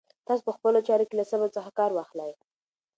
[0.27, 2.31] تاسو په خپلو چارو کې له صبر څخه کار واخلئ.